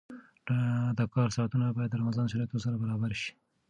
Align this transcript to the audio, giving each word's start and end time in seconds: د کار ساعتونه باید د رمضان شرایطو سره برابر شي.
د 0.97 0.99
کار 1.13 1.29
ساعتونه 1.37 1.65
باید 1.77 1.89
د 1.93 1.99
رمضان 2.01 2.27
شرایطو 2.31 2.63
سره 2.65 2.75
برابر 2.83 3.11
شي. 3.21 3.31